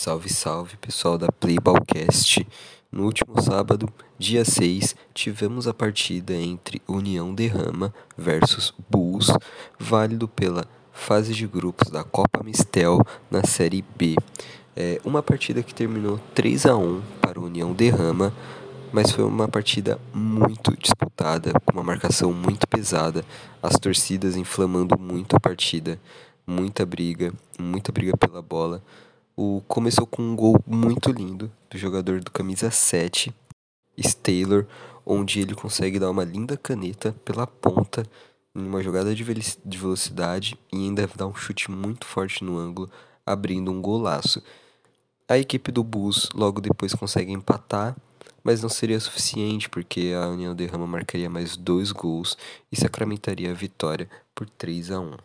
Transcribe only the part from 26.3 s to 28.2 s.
muita briga, muita briga